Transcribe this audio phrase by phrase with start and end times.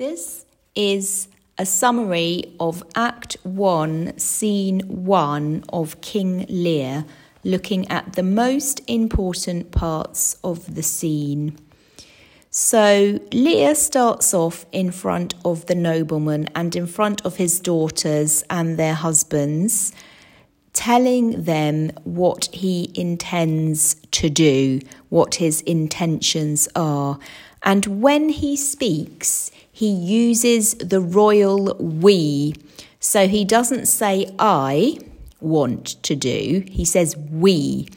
[0.00, 1.28] This is
[1.58, 7.04] a summary of Act 1, Scene 1 of King Lear,
[7.44, 11.58] looking at the most important parts of the scene.
[12.48, 18.42] So Lear starts off in front of the nobleman and in front of his daughters
[18.48, 19.92] and their husbands,
[20.72, 24.80] telling them what he intends to do,
[25.10, 27.18] what his intentions are.
[27.62, 32.54] And when he speaks, he uses the royal we.
[32.98, 34.98] So he doesn't say I
[35.40, 37.88] want to do, he says we,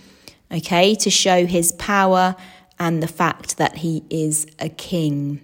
[0.49, 2.37] okay, to show his power
[2.79, 5.41] and the fact that he is a king.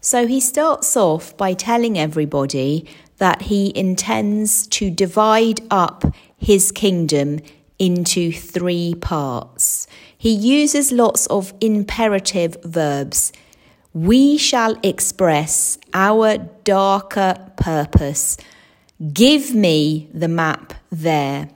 [0.00, 2.86] So he starts off by telling everybody
[3.18, 6.04] that he intends to divide up
[6.38, 7.40] his kingdom
[7.80, 9.88] into three parts.
[10.16, 13.32] He uses lots of imperative verbs
[13.94, 18.36] we shall express our darker purpose.
[19.12, 21.48] Give me the map there.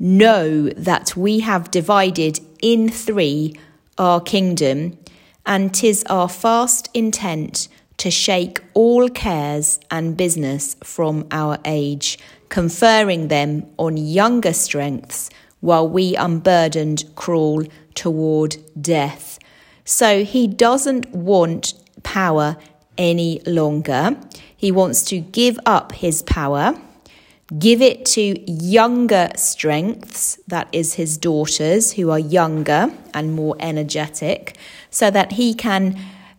[0.00, 3.54] Know that we have divided in three
[3.96, 4.98] our kingdom,
[5.46, 7.68] and 'tis our fast intent
[7.98, 12.18] to shake all cares and business from our age,
[12.48, 15.30] conferring them on younger strengths,
[15.60, 17.62] while we unburdened crawl
[17.94, 19.38] toward death.
[19.84, 21.74] So he doesn't want
[22.04, 22.56] power
[22.96, 24.16] any longer.
[24.56, 26.78] He wants to give up his power,
[27.58, 34.56] give it to younger strengths, that is his daughters, who are younger and more energetic,
[34.90, 35.98] so that he can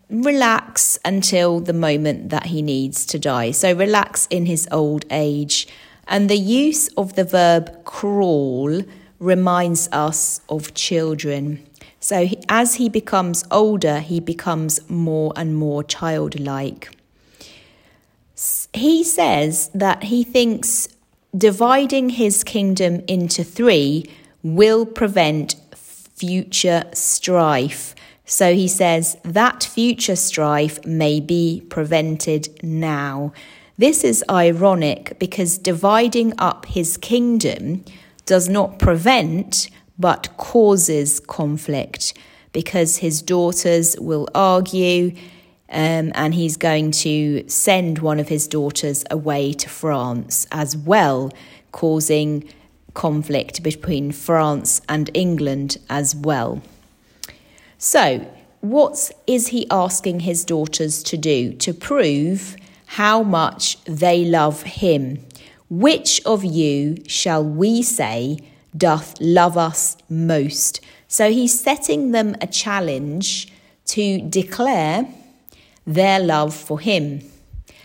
[0.10, 3.52] relax until the moment that he needs to die.
[3.52, 5.68] So, relax in his old age.
[6.08, 8.84] And the use of the verb crawl
[9.20, 11.66] reminds us of children.
[12.06, 16.96] So he, as he becomes older, he becomes more and more childlike.
[18.74, 20.88] He says that he thinks
[21.36, 24.06] dividing his kingdom into three
[24.44, 27.96] will prevent future strife.
[28.24, 33.34] So he says that future strife may be prevented now.
[33.80, 37.84] This is ironic because dividing up his kingdom
[38.28, 42.14] does not prevent but causes conflict
[42.52, 45.16] because his daughters will argue
[45.70, 51.32] um, and he's going to send one of his daughters away to France as well,
[51.72, 52.48] causing
[52.94, 56.62] conflict between France and England as well.
[57.78, 58.26] So,
[58.62, 65.26] what is he asking his daughters to do to prove how much they love him?
[65.70, 68.40] Which of you shall we say
[68.76, 70.82] doth love us most.
[71.08, 73.52] So he's setting them a challenge
[73.88, 75.08] to declare
[75.86, 77.22] their love for him.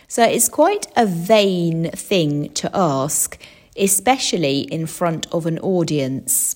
[0.07, 3.41] So it's quite a vain thing to ask,
[3.77, 6.55] especially in front of an audience.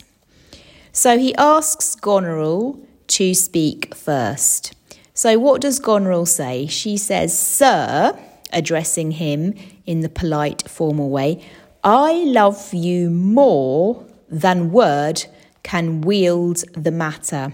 [0.91, 4.73] So he asks Goneril to speak first.
[5.13, 6.67] So what does Goneril say?
[6.67, 8.19] She says, Sir,
[8.51, 9.53] addressing him
[9.85, 11.41] in the polite, formal way,
[11.83, 15.25] I love you more than word
[15.63, 17.53] can wield the matter.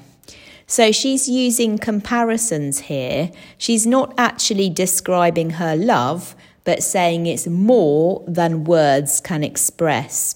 [0.67, 3.31] So she's using comparisons here.
[3.57, 10.33] She's not actually describing her love, but saying it's more than words can express.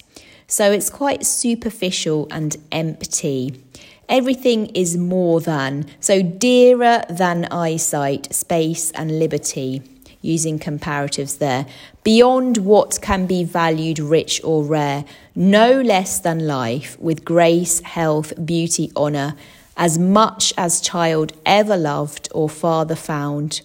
[0.48, 3.64] So it's quite superficial and empty.
[4.10, 9.82] Everything is more than, so dearer than eyesight, space, and liberty
[10.26, 11.66] using comparatives there,
[12.04, 15.06] beyond what can be valued rich or rare,
[15.36, 19.36] no less than life, with grace, health, beauty, honour,
[19.78, 23.62] as much as child ever loved or father found.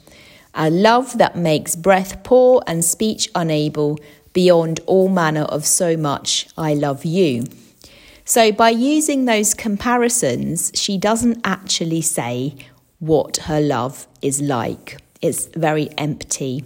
[0.54, 3.98] A love that makes breath poor and speech unable,
[4.32, 7.44] beyond all manner of so much, I love you.
[8.24, 12.54] So, by using those comparisons, she doesn't actually say
[13.00, 14.98] what her love is like.
[15.22, 16.64] It's very empty.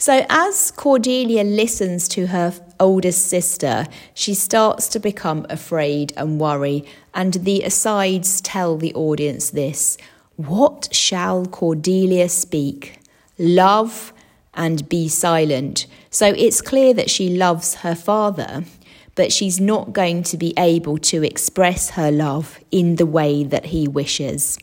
[0.00, 6.84] So, as Cordelia listens to her oldest sister, she starts to become afraid and worry,
[7.12, 9.98] and the asides tell the audience this
[10.36, 13.00] What shall Cordelia speak?
[13.38, 14.12] Love
[14.54, 15.86] and be silent.
[16.10, 18.62] So, it's clear that she loves her father,
[19.16, 23.66] but she's not going to be able to express her love in the way that
[23.66, 24.58] he wishes.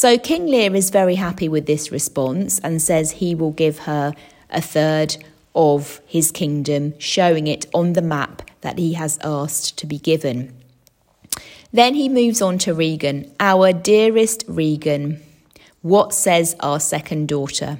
[0.00, 4.14] So King Lear is very happy with this response and says he will give her
[4.48, 5.18] a third
[5.54, 10.56] of his kingdom, showing it on the map that he has asked to be given.
[11.70, 15.20] Then he moves on to Regan, our dearest Regan.
[15.82, 17.78] What says our second daughter?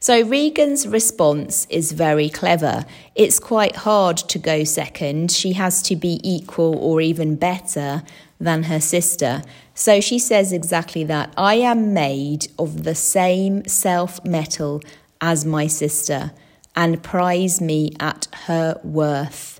[0.00, 2.86] So Regan's response is very clever.
[3.14, 5.30] It's quite hard to go second.
[5.30, 8.04] She has to be equal or even better
[8.40, 9.42] than her sister.
[9.74, 11.32] So she says exactly that.
[11.36, 14.82] I am made of the same self metal
[15.20, 16.32] as my sister
[16.74, 19.58] and prize me at her worth.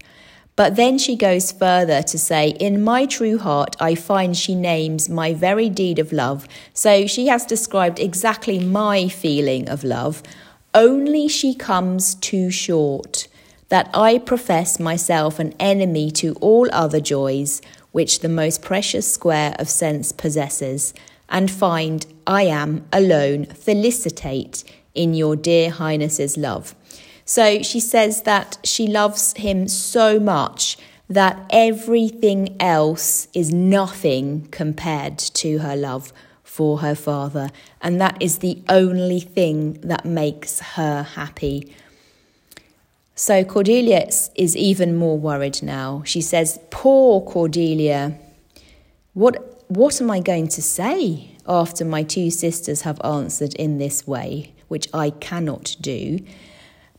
[0.55, 5.09] But then she goes further to say, In my true heart, I find she names
[5.09, 6.47] my very deed of love.
[6.75, 10.23] So she has described exactly my feeling of love.
[10.75, 13.29] Only she comes too short,
[13.73, 19.57] that I profess myself an enemy to all other joys which the most precious square
[19.59, 20.93] of sense possesses,
[21.31, 24.63] and find I am alone felicitate
[24.95, 26.75] in your dear Highness's love.
[27.25, 30.77] So she says that she loves him so much
[31.09, 36.13] that everything else is nothing compared to her love
[36.45, 37.49] for her father.
[37.81, 41.75] And that is the only thing that makes her happy.
[43.15, 46.03] So Cordelia is even more worried now.
[46.05, 48.19] She says, Poor Cordelia,
[49.13, 54.07] what, what am I going to say after my two sisters have answered in this
[54.07, 56.21] way, which I cannot do?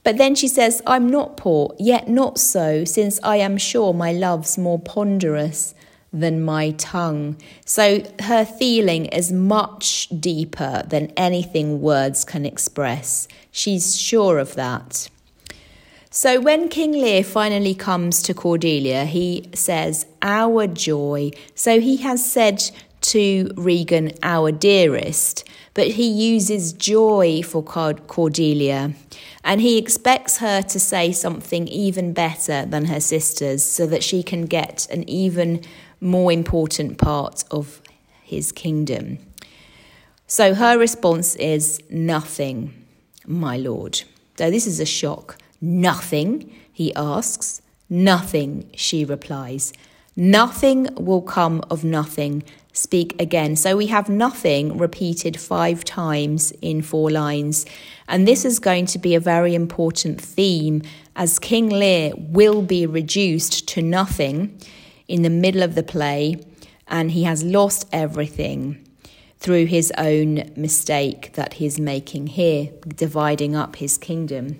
[0.04, 4.12] But then she says, I'm not poor, yet not so, since I am sure my
[4.12, 5.74] love's more ponderous
[6.12, 7.38] than my tongue.
[7.65, 13.27] So her feeling is much deeper than anything words can express.
[13.51, 15.10] She's sure of that.
[16.15, 21.31] So when King Lear finally comes to Cordelia, he says, Our joy.
[21.56, 22.69] So he has said
[23.01, 25.44] to Regan, Our dearest,
[25.74, 28.94] but he uses joy for Cordelia.
[29.44, 34.21] And he expects her to say something even better than her sisters so that she
[34.21, 35.63] can get an even
[36.00, 37.81] more important part of
[38.21, 39.18] his kingdom.
[40.27, 42.86] So her response is nothing,
[43.25, 44.04] my lord.
[44.38, 45.39] So this is a shock.
[45.65, 47.62] Nothing, he asks.
[47.89, 49.71] Nothing, she replies.
[50.13, 52.44] Nothing will come of nothing
[52.74, 53.56] speak again.
[53.56, 57.65] So we have nothing repeated five times in four lines.
[58.10, 60.81] And this is going to be a very important theme
[61.15, 64.60] as King Lear will be reduced to nothing
[65.07, 66.44] in the middle of the play
[66.89, 68.86] and he has lost everything
[69.38, 74.57] through his own mistake that he's making here, dividing up his kingdom.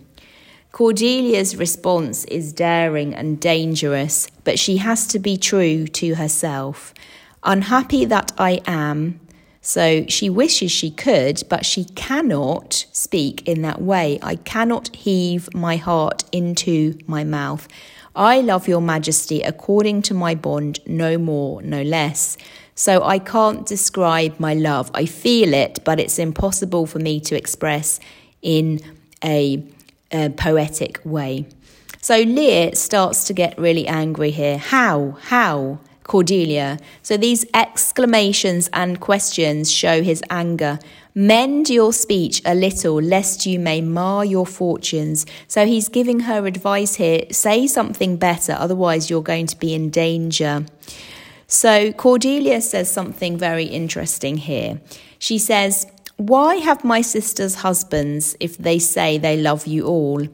[0.74, 6.96] Cordelia's response is daring and dangerous, but she has to be true to herself.
[7.44, 9.20] Unhappy that I am.
[9.62, 14.18] So she wishes she could, but she cannot speak in that way.
[14.24, 17.68] I cannot heave my heart into my mouth.
[18.16, 22.36] I love your majesty according to my bond, no more, no less.
[22.74, 24.90] So I can't describe my love.
[24.96, 28.00] I feel it, but it's impossible for me to express
[28.42, 28.80] in
[29.24, 29.64] a,
[30.38, 31.45] poetic way.
[32.01, 34.57] So Lear starts to get really angry here.
[34.57, 35.18] How?
[35.21, 35.80] How?
[36.04, 36.80] Cordelia.
[37.01, 40.80] So these exclamations and questions show his anger.
[41.15, 45.25] Mend your speech a little, lest you may mar your fortunes.
[45.48, 49.89] So he's giving her advice here say something better, otherwise, you're going to be in
[49.89, 50.65] danger.
[51.48, 54.81] So Cordelia says something very interesting here.
[55.19, 55.86] She says,
[56.18, 60.27] Why have my sisters husbands if they say they love you all?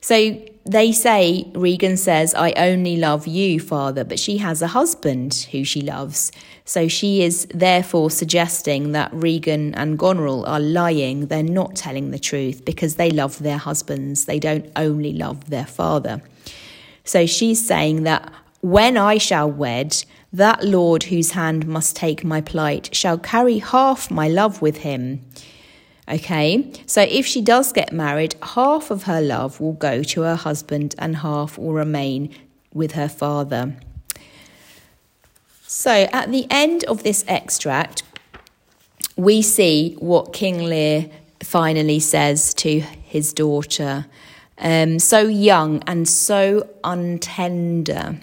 [0.00, 5.48] So they say, Regan says, I only love you, father, but she has a husband
[5.50, 6.32] who she loves.
[6.64, 11.26] So she is therefore suggesting that Regan and Goneril are lying.
[11.26, 14.24] They're not telling the truth because they love their husbands.
[14.24, 16.22] They don't only love their father.
[17.04, 20.02] So she's saying that when I shall wed,
[20.34, 25.20] that Lord whose hand must take my plight shall carry half my love with him.
[26.08, 30.34] Okay, so if she does get married, half of her love will go to her
[30.34, 32.34] husband and half will remain
[32.72, 33.76] with her father.
[35.62, 38.02] So at the end of this extract,
[39.16, 41.10] we see what King Lear
[41.44, 44.06] finally says to his daughter.
[44.58, 48.20] Um, so young and so untender.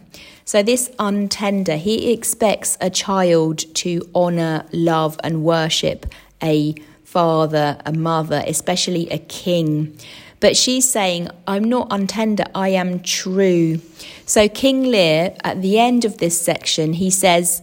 [0.51, 6.05] So, this untender, he expects a child to honour, love, and worship
[6.43, 9.97] a father, a mother, especially a king.
[10.41, 13.79] But she's saying, I'm not untender, I am true.
[14.25, 17.61] So King Lear, at the end of this section, he says,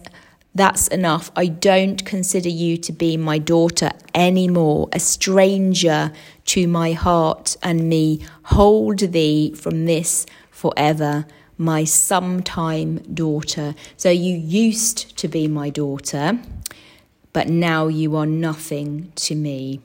[0.55, 1.29] That's enough.
[1.35, 6.11] I don't consider you to be my daughter anymore, a stranger
[6.45, 8.25] to my heart and me.
[8.45, 11.27] Hold thee from this forever,
[11.59, 13.75] my sometime daughter.
[13.97, 16.39] So you used to be my daughter
[17.33, 19.79] but now you are nothing to me.